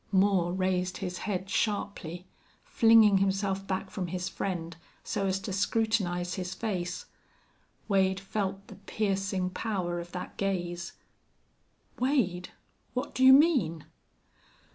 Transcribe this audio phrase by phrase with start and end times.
[0.11, 2.25] Moore raised his head sharply,
[2.63, 7.05] flinging himself back from his friend so as to scrutinize his face.
[7.87, 10.93] Wade felt the piercing power of that gaze.
[11.99, 12.49] "Wade,
[12.95, 13.85] what do you mean?"